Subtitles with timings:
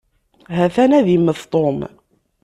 [0.55, 1.79] Ha-t-an ad immet Tom.